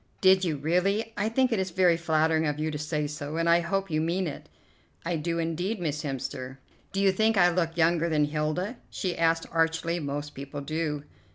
[0.19, 1.13] "Did you really?
[1.15, 4.01] I think it is very flattering of you to say so, and I hope you
[4.01, 4.49] mean it."
[5.05, 6.57] "I do, indeed, Miss Hemster."
[6.91, 11.03] "Do you think I look younger than Hilda?" she asked archly, "most people do."